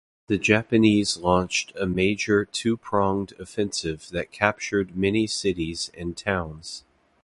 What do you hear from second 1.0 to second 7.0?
launched a major two-pronged offensive that captured many cities and towns.